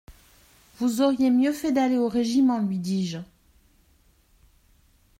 [0.79, 3.19] Vous auriez mieux fait d'aller au régiment, lui dis-je.